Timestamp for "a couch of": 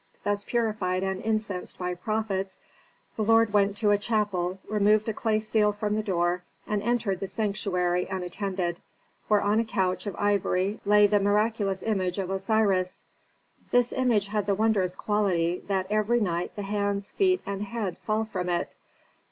9.59-10.15